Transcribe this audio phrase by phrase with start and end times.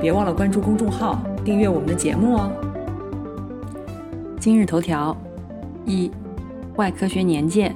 [0.00, 2.50] 别忘了关注公众号，订阅我们的节目哦。
[4.38, 5.16] 今日头条：
[5.84, 6.10] 一、
[6.76, 7.74] 外科学年鉴，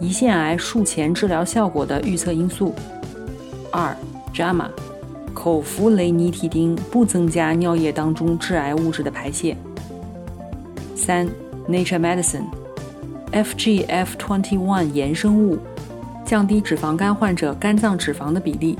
[0.00, 2.72] 胰腺癌术前治疗效果的预测因素；
[3.72, 3.96] 二、
[4.32, 4.68] JAMA，
[5.34, 9.54] 口服雷尼替丁不增加尿液当中致癌物质的排泄；
[10.94, 11.28] 三、
[11.68, 15.58] Nature Medicine，FGF21 衍生物
[16.24, 18.78] 降低脂肪肝患者肝脏脂肪的比例。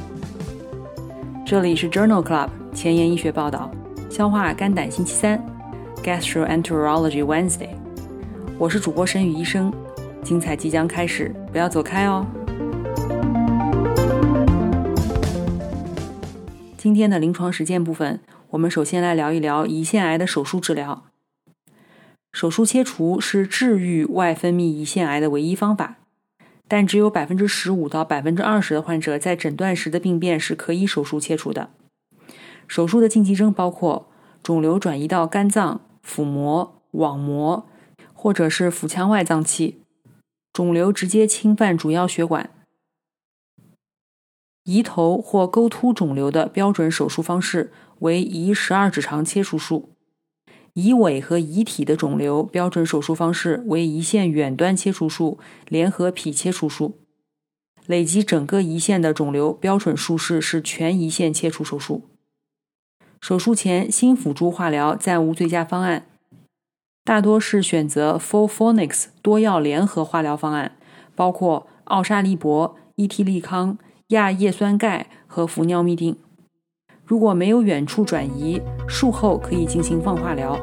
[1.46, 3.70] 这里是 Journal Club 前沿医学报道，
[4.10, 5.40] 消化肝胆星期三
[6.02, 7.68] ，Gastroenterology Wednesday。
[8.58, 9.72] 我是主播沈宇医生，
[10.24, 12.26] 精彩即将开始，不要走开哦。
[16.76, 18.18] 今天的临床实践部分，
[18.50, 21.04] 我们首先来聊一聊胰腺癌的手术治疗。
[22.32, 25.98] 手术切除是治愈外分泌胰腺癌的唯一方法。
[26.68, 31.70] 但只有百分之十五到百分之二十的患者在诊断时的病变是可以手术切除的。
[32.66, 34.08] 手术的禁忌症包括
[34.42, 37.66] 肿瘤转移到肝脏、腹膜、网膜，
[38.12, 39.76] 或者是腹腔外脏器；
[40.52, 42.50] 肿瘤直接侵犯主要血管；
[44.64, 49.95] 胰头或沟突肿瘤的标准手术方式为胰十二指肠切除术。
[50.76, 56.98] 胰尾和胰体的肿瘤标准手术方式为胰腺远端切除术联合脾切除术。
[57.86, 62.02] 累及整个胰腺的肿瘤标准术式是全胰腺切除手术。
[63.20, 66.04] 手术前新辅助化疗暂无最佳方案，
[67.04, 70.76] 大多是选择 FOLFOX 多药联合化疗方案，
[71.14, 73.78] 包括奥沙利铂、伊替利康、
[74.08, 76.16] 亚叶酸钙和氟尿嘧啶。
[77.06, 80.58] 如果没有远处转移，术后可以进行放化疗。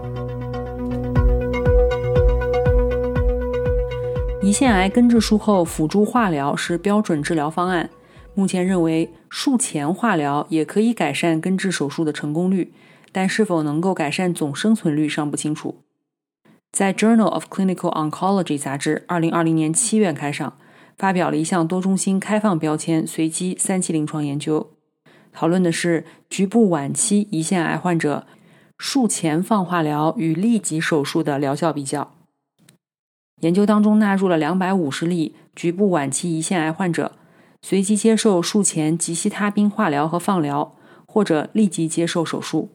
[4.42, 7.90] 胰腺癌根治术后辅助化疗是标准治疗方案。
[8.36, 12.74] 目前认为术前化疗也可以改善根治手术的成功率，
[13.14, 15.78] 但是否能够改善总生存率尚不清楚。
[16.74, 20.58] 在《Journal of Clinical Oncology》杂志2020年7月刊上
[20.98, 24.72] 发表了一项多中心开放标签随机三期临床研究。
[25.34, 28.26] 讨论的是局部晚期胰腺癌患者
[28.78, 32.16] 术前放化疗与立即手术的疗效比较。
[33.42, 37.14] 研究当中纳入了两百五十例局部晚期胰腺癌患者，
[37.62, 42.70] 随机接受术前吉西他滨化疗和放疗，或者立即接受手术。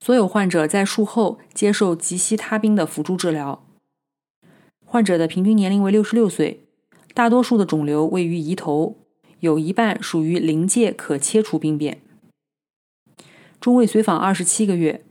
[0.00, 3.62] 所有患者在术后接受吉西他滨的辅助治疗。
[4.84, 6.64] 患者的平均年龄为六十六岁，
[7.14, 9.01] 大多数的肿瘤位于胰头。
[9.42, 12.00] 有一半属于临界可切除病变。
[13.58, 15.04] 中位随访二十七个月，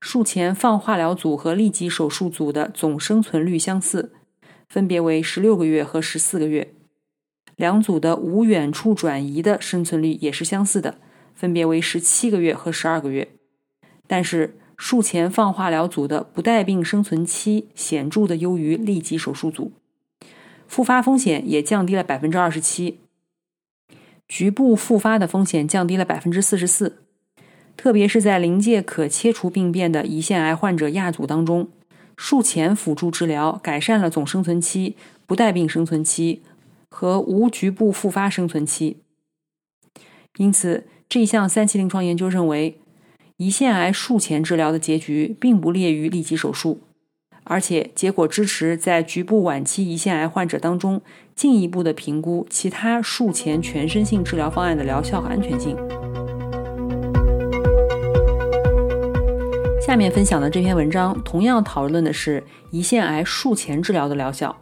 [0.00, 4.12] 术前放化疗组和立即手术组的总生存率相似，
[4.68, 6.74] 分别为十六个月和十四个月。
[7.54, 10.98] 两组的无远处转移的生存率也是相似的，
[11.32, 13.28] 分别为十七个月和十二个月。
[14.08, 19.70] 但是术前放化疗组的不带病生存期显著的优于立即手术组，
[20.66, 22.98] 复发风险也降低了百分之二十七。
[24.28, 27.02] 局部复发的风险降低了百分之四十四，
[27.76, 31.68] 特别是在临界可切除病变的胰腺癌患者亚组当中，
[32.16, 34.96] 术前辅助治疗改善了总生存期、
[35.26, 36.42] 不带病生存期
[36.90, 38.98] 和无局部复发生存期。
[40.38, 42.80] 因此，这项三期临床研究认为，
[43.38, 46.80] 胰腺癌术前治疗的结局并不劣于立即手术。
[47.44, 51.00] 而且结果支持在局部晚期胰腺癌患者当中
[51.34, 55.76] 进一步的评估其他术前全身性治疗方案的疗效和安全性。
[59.84, 64.56] 下面分享的这篇文章同样讨论的是胰腺癌术前治疗的疗效。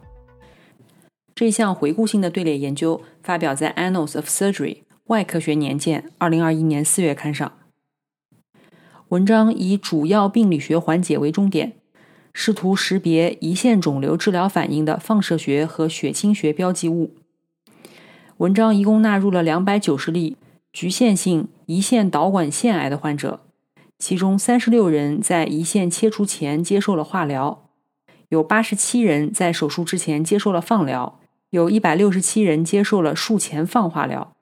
[1.34, 4.52] 这项回顾性的队列研究发表在《Annals of Surgery》
[5.06, 7.52] 外科学年鉴二零二一年四月刊上。
[9.10, 11.79] 文章以主要病理学环节为重点。
[12.42, 17.14] 试图识别胰腺肿瘤治疗反应的放射学和血清学标记物。
[18.38, 20.38] 文章一共纳入了两百九十例
[20.72, 23.40] 局限性胰腺导管腺癌的患者，
[23.98, 27.68] 其中三十六人在胰腺切除前接受了化疗，
[28.30, 31.20] 有八十七人在手术之前接受了放疗，
[31.50, 34.32] 有一百六十七人接受了术前放化疗。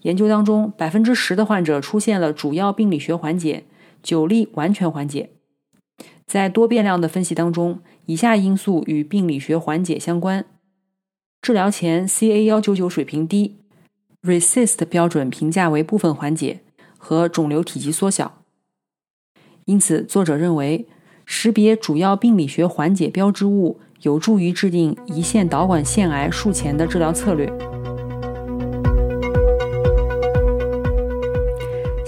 [0.00, 3.64] 研究当中，百分之十的患者出现了主要病理学缓解，
[4.02, 5.32] 九例完全缓解。
[6.32, 10.46] 在多变量的分析当中，以下因素与病理学缓解相关：
[11.42, 13.58] 治疗前 CA 幺九九水平低
[14.22, 16.60] ，RECIST 标准评价为部分缓解
[16.96, 18.38] 和肿瘤体积缩小。
[19.66, 20.88] 因此，作者认为
[21.26, 27.52] 识别主要病理学缓解标志物有助于制定胰腺导管腺癌术前的治疗策略。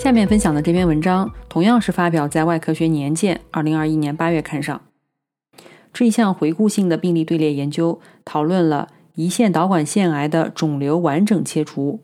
[0.04, 4.82] 下面分享的这篇文章同样是发表在《外科学年鉴》二零二一年八月刊上。
[5.94, 12.02] 这一项回顾性的病例队列研究讨论了胰腺导管腺癌的肿瘤完整切除，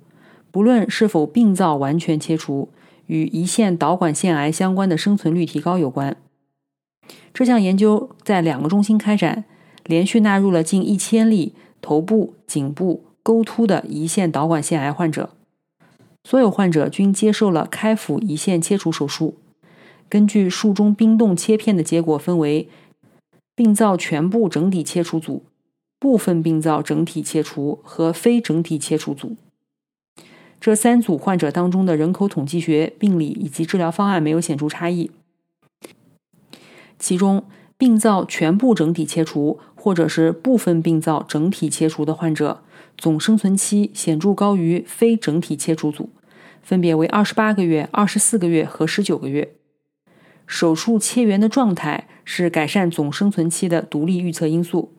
[0.51, 2.71] 不论是否病灶完全切除，
[3.05, 6.17] 与胰腺导管腺癌相关的生存率提高有关。
[7.35, 9.45] 这项研究在两个中心开展，
[9.85, 15.35] 连续纳入了近一千例头部、颈部沟突的胰腺导管腺癌患者。
[16.25, 19.37] 所有患者均接受了开腹胰腺切除手术。
[20.09, 22.69] 根据术中冰冻切片的结果，分为
[23.55, 25.45] 病灶全部整体切除组、
[25.99, 29.37] 部分病灶整体切除和非整体切除组。
[30.61, 35.11] 这三组患者当中的人口统计学、病理以及治疗方案没有显著差异。
[36.99, 37.45] 其中，
[37.79, 42.63] 病灶全部整体切除或者是部分病灶整体切除的患者。
[43.01, 46.11] 总生存期显著高于非整体切除组，
[46.61, 49.55] 分别为二十八个月、二十四个月和十九个月。
[50.47, 54.93] 手术切缘的状态是改善总生存期的独立预测因素。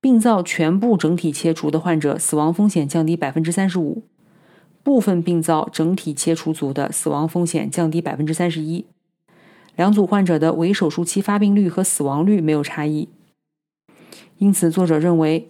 [0.00, 4.02] 病灶全部整体切除的患者死亡风险降低百分之三十五，
[4.82, 8.84] 部分病灶整体切除组的死亡风险降低百分之三十一。
[9.76, 13.08] 两组患者的围手术期发病率和死亡率没有差异。
[14.38, 15.48] 因此，作者认为。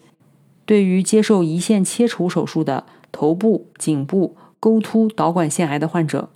[0.67, 6.29] 对于接受胰腺切除手术的头部、颈部沟突导管腺癌的患者，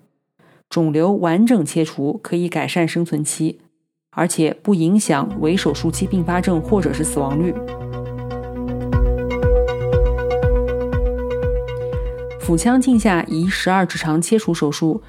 [0.69, 3.61] 肿瘤完整切除可以改善生存期，
[4.13, 7.53] 而且不影响围手术期并发症或者是死亡率。
[12.39, 15.03] 腹腔镜下胰十二指肠切除手术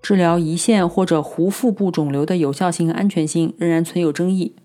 [0.00, 4.56] 治疗胰腺或者壶腹部肿瘤的有效性和安全性仍然存有争议。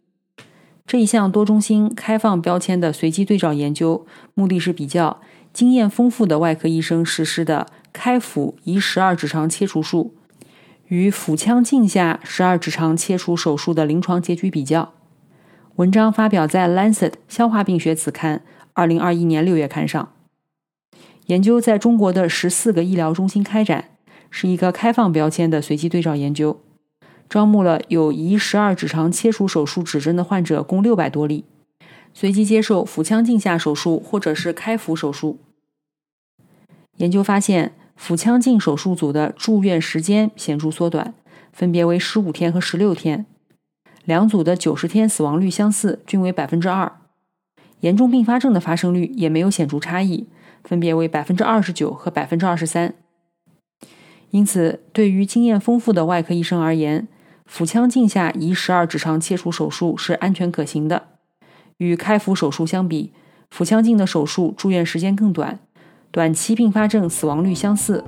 [0.90, 5.22] 这一项多中心开放标签的随机对照研究，目的是比较
[5.54, 10.16] 经验丰富的外科医生实施的开腹胰十二指肠切除术
[10.88, 14.94] 与腹腔镜下十二指肠切除手术的临床结局比较。
[15.76, 18.42] 文章发表在《Lancet 消化病学》子刊，
[18.74, 20.12] 二零二一年六月刊上。
[21.28, 23.90] 研究在中国的十四个医疗中心开展，
[24.32, 26.60] 是一个开放标签的随机对照研究。
[27.30, 31.46] 招募了有胰十二指肠切除手术指征的患者共六百多例，
[32.14, 35.38] 随机接受腹腔镜下手术或者是开腹手术。
[36.98, 41.14] 研究发现，腹腔镜手术组的住院时间显著缩短，
[41.54, 43.26] 分别为十五天和十六天。
[44.06, 46.92] 两组的九十天死亡率相似，均为百分之二。
[47.82, 50.28] 严重并发症的发生率也没有显著差异，
[50.64, 52.96] 分别为百分之二十九和百分之二十三。
[54.32, 57.08] 因此，对于经验丰富的外科医生而言，
[57.50, 61.08] 腹腔镜下胰十二指肠切除手术是安全可行的。
[61.78, 63.12] 与开腹手术相比，
[63.50, 65.60] 腹腔镜的手术住院时间更短，
[66.12, 68.04] 短期并发症死亡率相似。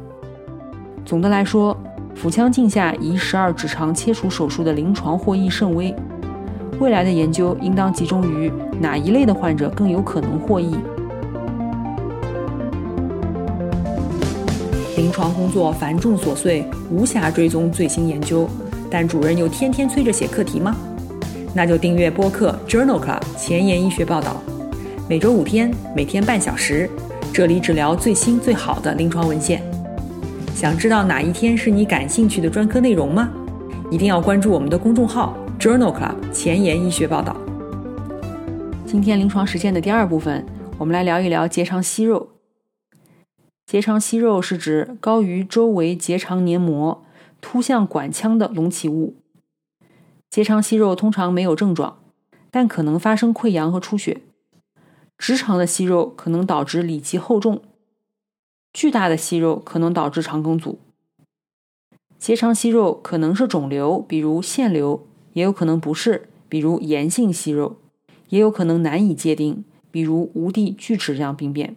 [1.04, 1.76] 总的来说，
[2.14, 5.94] 腹腔镜下胰十二指肠切除手术的临床获益甚微。
[6.80, 8.50] 未来的研究应当集中于
[8.80, 10.78] 哪一类的患者更有可能获益。
[14.96, 18.48] 临床工作繁重琐碎，无暇追踪最新研究。
[18.92, 20.76] 但主任又天天催着写课题吗？
[21.56, 24.42] 那就订阅播客 Journal Club 前沿医学报道，
[25.08, 26.90] 每周五天，每天半小时，
[27.34, 29.64] 这里只聊最新最好的临床文献。
[30.54, 33.32] 想知道哪一天是你感兴趣的专科内容吗？
[33.90, 37.36] 一定要关注我们的公众号 Journal Club 前沿医学报道。
[38.86, 40.46] 今天临床实践的第二部分，
[40.78, 42.28] 我们来聊一聊结肠息肉。
[43.66, 47.04] 结肠息肉是指高于周围结肠黏膜。
[47.42, 49.16] 突向管腔的隆起物，
[50.30, 51.98] 结肠息肉通常没有症状，
[52.50, 54.22] 但可能发生溃疡和出血。
[55.18, 57.62] 直肠的息肉可能导致里脊厚重，
[58.72, 60.80] 巨大的息肉可能导致肠梗阻。
[62.18, 67.78] 结肠息肉可能是肿瘤，比如腺瘤，也有可能不是，比如炎性息肉，
[68.30, 71.76] 也有可能难以界定，比如无蒂锯齿这样病变。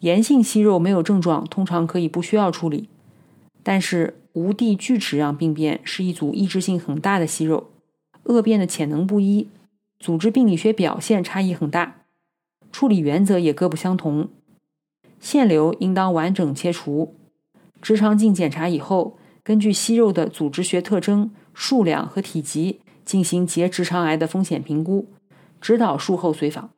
[0.00, 2.88] 炎性息肉没有症状，通常可以不需要处理。
[3.62, 7.70] 但是无蒂锯齿样病变是一组抑制性很大的息肉，
[8.24, 9.48] 恶变的潜能不一，
[9.98, 12.02] 组织病理学表现差异很大，
[12.70, 14.28] 处理原则也各不相同。
[15.20, 17.14] 腺瘤应当完整切除。
[17.82, 25.08] 直肠镜检查以后，根据息肉的组织学特征、数量和体积进行结直肠癌的风险评估，
[25.60, 26.70] 指导术后随访。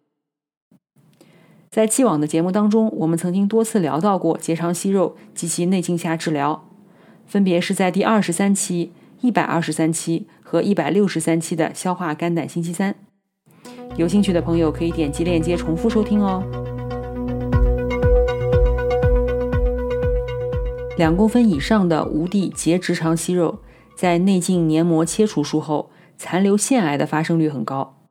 [1.70, 6.69] 在既往的节目当中，我们曾经多次聊到过结肠息肉及其内镜下治疗，
[7.30, 12.96] 分别是在第二十三期、一百二十三期和一百六十三期的消化肝胆星期三。
[13.94, 16.42] 有兴趣的朋友可以点击链接重复收听哦。
[20.98, 23.60] 两公分以上的无蒂结直肠息肉，
[23.94, 28.08] 在内镜黏膜切除术后，残留腺癌的发生率很高。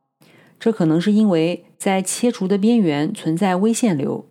[0.58, 4.24] 这可能是因为在切除的边缘存在微腺瘤。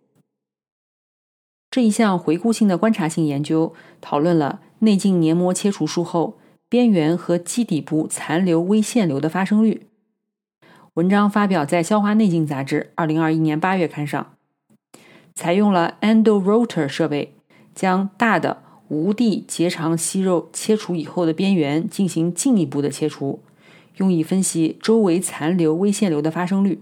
[1.69, 9.88] 这一项回顾性的观察性研究讨论了内镜黏膜切除术后边缘和基底部残留微腺瘤的发生率。
[10.95, 14.33] 文章发表在《消化内镜》杂志二零二一年八月刊上。
[15.33, 17.33] 采用了 EndoRotor 设备，
[17.74, 23.39] 将大的无蒂结肠息肉切除以后的边缘进行进一步的切除。
[23.98, 26.81] 用以分析周围残留微腺瘤的发生率。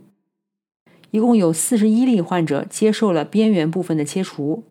[1.12, 4.63] 一共有四十一例患者接受了边缘部分的切除，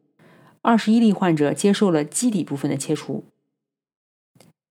[0.67, 3.23] 二十一例患者接受了基底部分的切除。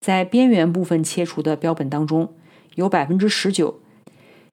[0.02, 2.34] 在边缘部分切除的标本当中，
[2.76, 3.80] 有百分之十九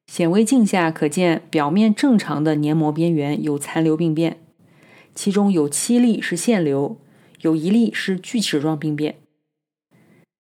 [0.07, 4.39] 显微镜下可见表面正常的黏膜边缘有残留病变，
[5.17, 6.97] 其中有七例是腺瘤，
[7.41, 9.17] 有一例是锯齿状病变。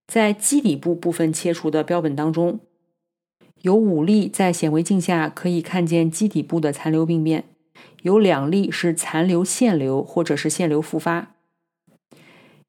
[0.06, 2.61] 在基底部部分切除的标本当中。
[3.62, 7.44] 有五例在显微镜下可以看见基底部的残留病变，
[8.02, 11.35] 有两例是残留腺瘤或者是腺瘤复发。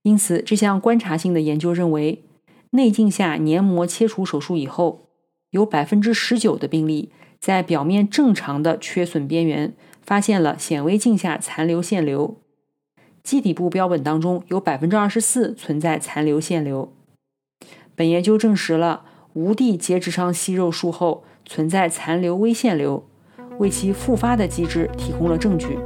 [0.01, 2.23] 因此，这项观察性的研究认为，
[2.71, 5.09] 内镜下黏膜切除手术以后，
[5.51, 12.37] 有百分之十九的病例在表面正常的缺损边缘发现了显微镜下残留腺瘤，
[13.21, 16.91] 基底部标本当中有百分之二十四存在残留腺瘤。
[17.95, 19.05] 本研究证实了。
[19.35, 23.03] 无蒂结直肠息肉术后存在残留微腺瘤，
[23.59, 25.77] 为其复发的机制提供了证据。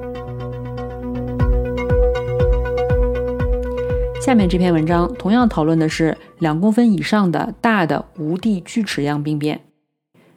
[4.22, 9.62] 下面这篇文章同样讨论的是两公分以上的大的无蒂锯齿样病变。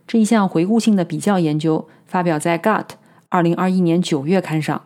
[0.07, 2.85] 这一项回顾性的比较研究发表在《Gut》
[3.29, 4.83] 二零二一年九月刊上。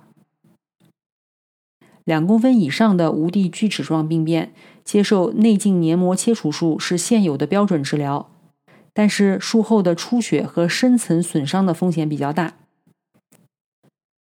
[2.05, 4.53] 两公分以上的无蒂锯齿状病变，
[4.85, 8.31] 接受内镜黏膜切除术是现有的标准治疗，
[8.95, 12.55] 但是术后的出血和深层损伤的风险比较大。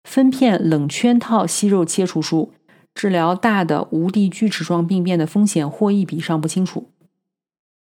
[0.03, 2.53] 分片冷圈套息肉切除术
[2.93, 6.89] 治疗大的无蒂锯齿状病变的风险获益比尚不清楚。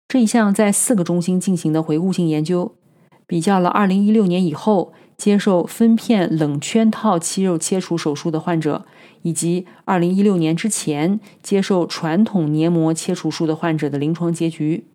[0.08, 2.74] 这一项在四个中心进行的回顾性研究，
[3.26, 8.86] 比较了2016年以后接受分片冷圈套息肉切除手术的患者。
[9.22, 14.86] 以及2016年之前接受传统黏膜切除术的患者的临床结局，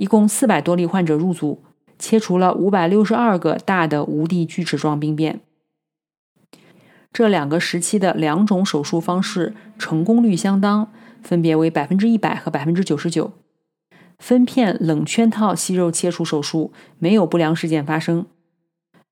[0.00, 1.62] 一共400多例患者入组，
[1.98, 5.40] 切除了562个大的无蒂锯齿状病变。
[7.12, 10.90] 这两个时期的两种手术方式成功率相当，
[11.22, 13.32] 分别为100%和99%。
[14.18, 18.24] 分片冷圈套息肉切除手术没有不良事件发生，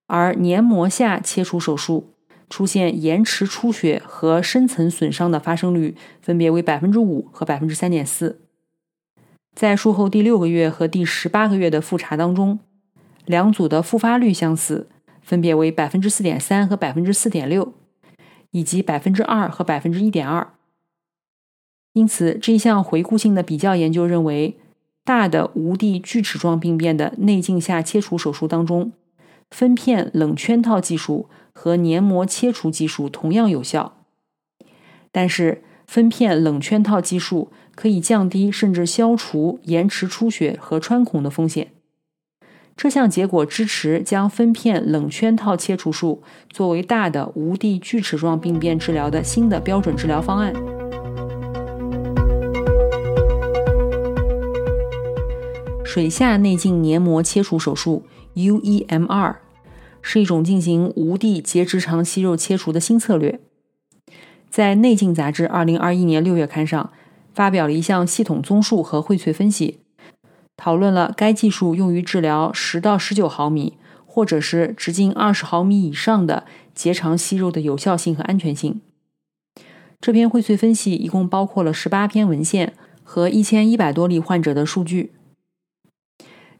[0.07, 2.15] 而黏膜下切除手术。
[2.49, 8.41] 出现延迟出血和深层损伤的发生率分别为百分之五和百分之三点四。
[9.55, 12.59] 在术后第六个月和第十八个月的复查当中，
[13.25, 14.87] 两组的复发率相似，
[15.21, 17.73] 分别为百分之四点三和百分之四点六，
[18.51, 20.53] 以及百分之二和百分之一点二。
[21.93, 24.57] 因此，这一项回顾性的比较研究认为，
[25.03, 28.93] 大的无蒂锯齿状病变的内镜下切除手术当中，
[29.49, 31.29] 分片冷圈套技术。
[31.51, 34.05] 和黏膜切除技术同样有效，
[35.11, 41.69] 但是分片冷圈套技术可以降低甚至消除延迟出血和穿孔的风险。
[42.75, 50.53] 这项结果支持将分片冷圈套切除术作为大的无蒂锯齿状病变治疗的新的标准治疗方案。
[55.85, 58.03] 水下内镜黏膜切除手术
[58.35, 59.35] （UEMR）。
[60.01, 63.39] 是一种进行无蒂结直肠息肉切除的新策略，
[64.49, 66.91] 在《内镜》杂志二零二一年六月刊上
[67.33, 69.79] 发表了一项系统综述和荟萃分析，
[70.57, 78.81] 讨论了该技术用于治疗十到十九毫米或者是直径二十毫米以上的结肠息肉的有效性和安全性。
[80.01, 85.11] 这篇荟萃分析一共包括了十八篇文献和一千一百多例患者的数据。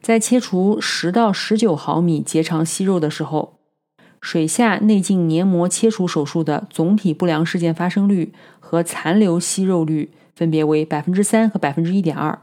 [0.01, 3.59] 在切除十到十九毫米结肠息肉的时候，
[4.21, 12.39] 水下内镜黏膜切除手术的总体不良事件发生率和残留息肉率分别为百分之三和百分之一点二。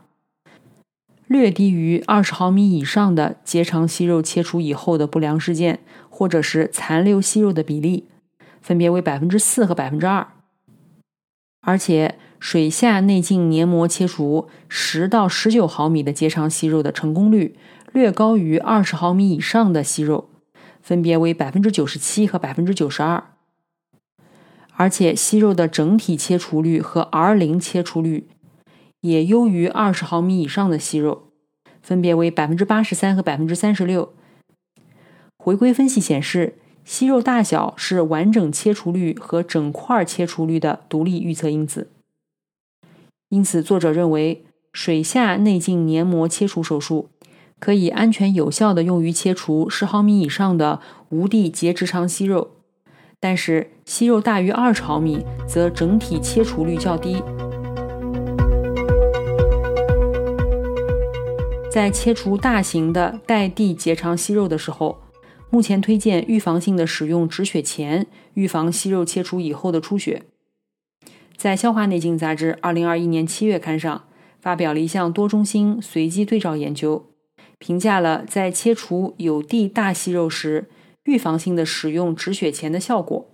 [1.28, 8.04] 略低于二十毫米以上的结肠息肉切除以后的不良事件，或者是残留息肉的比例，
[8.60, 10.28] 分别为百分之四和百分之二。
[11.62, 17.56] 而且，水下内镜黏膜切除十到十九毫米的结肠息肉的成功率
[17.94, 20.28] 略高于二十毫米以上的息肉，
[20.82, 23.24] 分别为百分之九十七和百分之九十二。
[24.76, 28.28] 而且，息肉的整体切除率和 R 零切除率。
[29.02, 31.28] 也优于二十毫米以上的息肉，
[31.80, 34.12] 分别为百分之八十三和百分之三十六。
[35.38, 41.90] 回归分析显示，息肉大小是完整切除率和整块切除率的独立预测因子。
[43.28, 47.10] 因此，作者认为水下内镜黏膜切除手术
[47.60, 50.80] 可以安全有效的用于切除十毫米以上的
[51.10, 52.56] 无蒂结直肠息肉，
[53.20, 57.22] 但是息肉大于二十毫米，则整体切除率较低。
[61.70, 64.98] 在切除大型的带蒂结肠息肉的时候，
[65.50, 70.24] 目前推荐预防性的使用止血钳，预防息肉切除以后的出血。
[71.36, 74.04] 在《消化内镜》杂志2021年7月刊上
[74.40, 77.06] 发表了一项多中心随机对照研究，
[77.58, 80.68] 评价了在切除有蒂大息肉时
[81.04, 83.25] 预防性的使用止血钳的效果。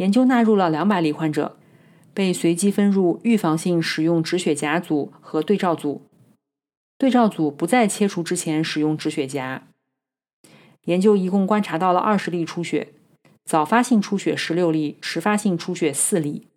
[0.00, 1.58] 研究纳入了200例患者，
[2.14, 6.06] 被随机分入预防性使用止血夹组和对照组。
[6.96, 9.68] 对照组不在切除之前使用止血夹。
[10.86, 12.94] 研究一共观察到了二十例出血，
[13.44, 16.48] 早发性出血十六例，迟发性出血四例，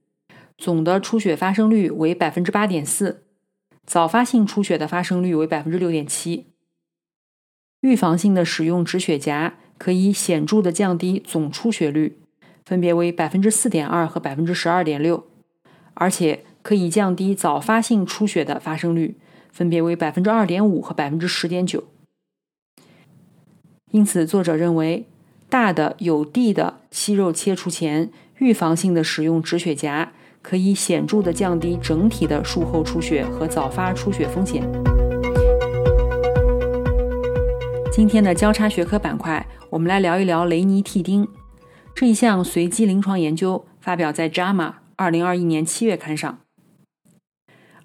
[0.57, 3.25] 总的出血发生率为百分之八点四，
[3.85, 6.47] 早发性出血的发生率为百分之六点七。
[7.81, 12.19] 预防性的使用止血夹可以显著的降低总出血率，
[12.65, 15.25] 分别为百分之四点二和百分之十二点六，
[15.93, 19.17] 而且可以降低早发性出血的发生率。
[19.51, 21.83] 分别为百分之二点五和百分之十点九，
[23.91, 25.05] 因此作者认为，
[25.47, 28.09] 大的有蒂的息肉切除前，
[28.39, 30.11] 预防性的使用止血夹，
[30.41, 34.67] 可以显著的降低整体的术后出血和早发出血风险。
[37.91, 41.27] 今天的交叉学科板块，我们来聊一聊雷尼替丁
[41.95, 44.55] 这一项随机临床研究，发表在《JAMA》
[44.95, 46.39] 二零二一年七月刊上。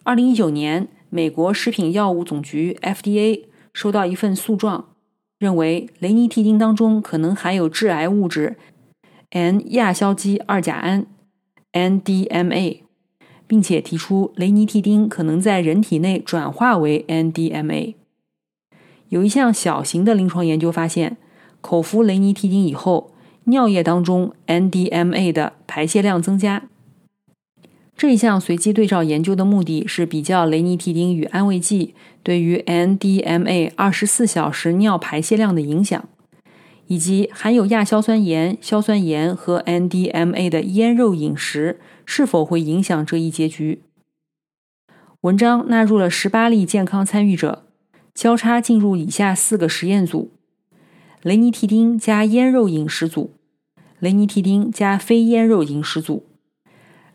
[0.02, 0.88] 二零一九年。
[1.10, 4.90] 美国食品药物总局 （FDA） 收到一份诉状，
[5.38, 8.58] 认为雷尼替丁当中可能含有致癌物质
[9.30, 11.06] N 亚硝基二甲胺
[11.72, 12.80] （NDMA），
[13.46, 17.94] 并且提出雷尼替丁可能在人体内转化为 NDMA。
[19.08, 21.16] 有一项小型的临床研究发现，
[21.62, 23.14] 口服雷尼替丁以后，
[23.48, 26.68] 尿液当中 NDMA 的排泄量增加。
[27.96, 36.08] 这一项随机对照研究的目的是比较雷尼替丁与安慰剂对于 NDMA 二十四小时尿排泄量的影响，
[36.86, 43.82] 以及含有亚硝酸盐、硝酸盐和 NDMA 的腌肉饮食是否会影响这一结局。
[45.22, 47.64] 文章纳入了十八例健康参与者，
[48.14, 50.30] 交叉进入以下四个实验组：
[51.22, 53.32] 雷尼替丁加腌肉饮食组、
[54.00, 56.24] 雷尼替丁加非腌肉饮食组。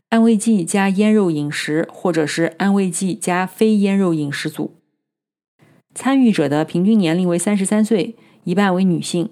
[0.09, 4.75] 安慰剂加腌肉饮食，或者是安慰剂加非腌肉饮食组。
[5.95, 9.29] 参与者的平均年龄为三十三岁，一半为女性。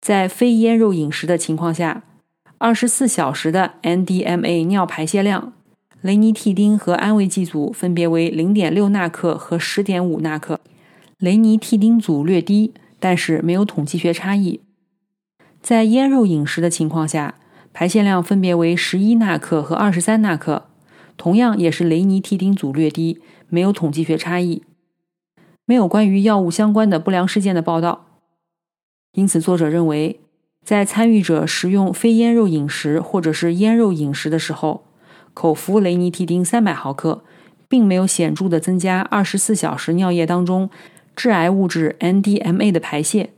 [0.00, 2.04] 在非腌肉饮食的情况下，
[2.58, 5.52] 二十四小时的 NDMA 尿排泄量，
[6.00, 10.60] 雷尼替丁和安慰剂组分别为零点六纳克和十点五纳克。
[11.18, 14.60] 雷尼替丁组略低，但是没有统计学差异。
[15.66, 17.34] 在腌肉饮食的情况下。
[17.72, 20.68] 排泄量分别为十一纳克和二十三纳克，
[21.18, 24.62] 同样也是雷尼替丁组略低，没有统计学差异，
[25.66, 28.06] 没有关于药物相关的不良事件的报道。
[29.12, 30.20] 因此，作者认为，
[30.64, 34.84] 在参与者食用非腌肉饮食或者是腌肉饮食的时候，
[35.34, 37.22] 口服雷尼替丁三百毫克，
[37.68, 40.70] 并没有显著的增加二十四小时尿液当中
[41.14, 43.35] 致癌物质 NDMA 的排泄。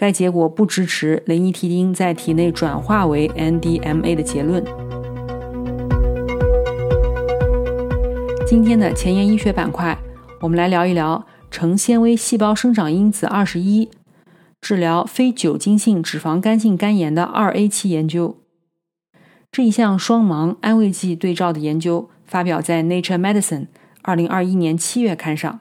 [0.00, 4.64] 该结果不支持雷尼替丁在体内转化为 NDMA 的结论。
[8.46, 9.98] 今天的前沿医学板块，
[10.40, 13.90] 我们来聊一聊成纤维细胞生长因子二十一
[14.60, 18.36] 治疗非酒精性脂肪肝性肝炎的二 A 期研究。
[19.50, 23.62] 这一项双盲安慰剂对照的研究发表在《Nature Medicine》
[24.02, 25.58] 二零二一年七月刊上。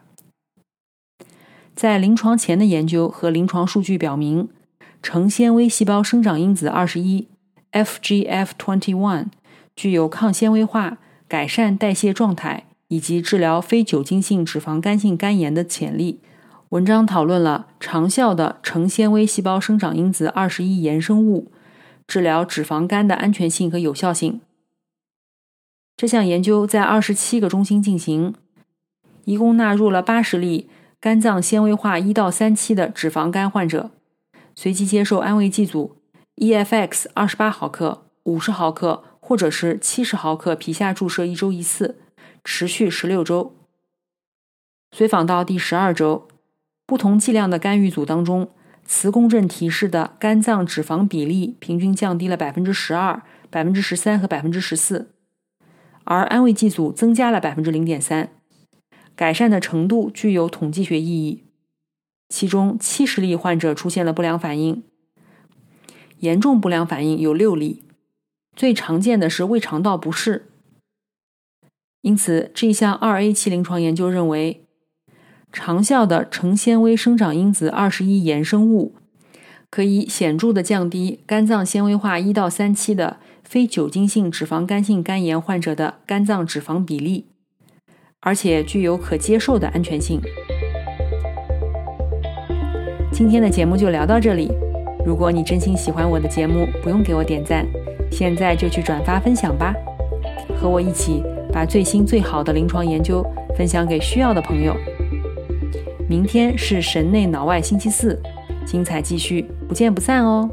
[1.77, 4.49] 在临床前的研究和临床数据表明，
[5.03, 7.27] 成纤维细胞生长因子二十一
[7.71, 9.27] （FGF21）
[9.75, 16.19] 具有抗纤维化、改善代谢状态以及治疗非酒精性脂肪肝性肝炎的潜力。
[16.69, 21.51] 文章讨论了长效的成纤维细胞生长因子二十一衍生物
[22.07, 24.41] 治疗脂肪肝的安全性和有效性。
[25.95, 28.33] 这项研究在二十七个中心进行，
[29.25, 30.67] 一共纳入了八十例
[30.99, 33.91] 肝脏纤维化一到三期的脂肪肝患者，
[34.55, 35.97] 随机接受安慰剂组
[36.37, 41.99] EFX 二十八毫克、五十毫克或者是七十毫克皮下注射一周一次，
[42.43, 43.55] 持续十六周。
[44.91, 46.27] 随访到第十二周。
[46.87, 48.49] 不同剂量的干预组当中，
[48.85, 55.11] 磁共振提示的肝脏脂肪比例平均降低了百分之十二、百分之十三和百分之十四，
[56.05, 58.29] 而安慰剂组增加了百分之零点三，
[59.17, 61.43] 改善的程度具有统计学意义。
[62.29, 64.83] 其中七十例患者出现了不良反应，
[66.19, 67.83] 严重不良反应有六例，
[68.55, 70.45] 最常见的是胃肠道不适。
[72.01, 74.63] 因此，这项二 A 期临床研究认为。
[75.49, 78.95] 长效的成纤维生长因子二十一衍生物
[79.71, 87.25] 可以显著的降低肝脏纤维化一到三期的非酒精性脂肪肝性肝炎患者的肝脏脂肪比例，
[88.21, 90.19] 而且具有可接受的安全性。
[93.11, 94.51] 今天的节目就聊到这里。
[95.05, 97.65] 如果你真心喜欢我的节目，不用给我点赞，
[98.11, 99.73] 现在就去转发分享吧，
[100.59, 103.25] 和我一起把最新最好的临床研究
[103.55, 104.75] 分享给需要的朋友。
[106.09, 108.21] 明天是神内脑外星期四，
[108.65, 110.49] 精彩继续，不见不散哦。